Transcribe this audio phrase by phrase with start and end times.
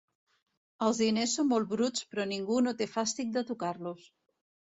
[0.85, 4.09] Els diners són molt bruts, però ningú no té fàstic de tocar-los.